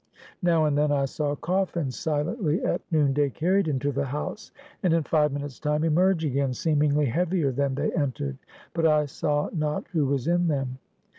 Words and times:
Now 0.41 0.65
and 0.65 0.75
then, 0.75 0.91
I 0.91 1.05
saw 1.05 1.35
coffins 1.35 1.95
silently 1.95 2.63
at 2.63 2.81
noon 2.89 3.13
day 3.13 3.29
carried 3.29 3.67
into 3.67 3.91
the 3.91 4.05
house, 4.05 4.51
and 4.81 4.95
in 4.95 5.03
five 5.03 5.31
minutes' 5.31 5.59
time 5.59 5.83
emerge 5.83 6.25
again, 6.25 6.55
seemingly 6.55 7.05
heavier 7.05 7.51
than 7.51 7.75
they 7.75 7.91
entered; 7.91 8.39
but 8.73 8.87
I 8.87 9.05
saw 9.05 9.51
not 9.53 9.85
who 9.89 10.07
was 10.07 10.27
in 10.27 10.47
them. 10.47 10.79